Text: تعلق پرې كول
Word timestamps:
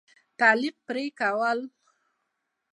تعلق 0.39 0.75
پرې 0.87 1.05
كول 1.19 1.59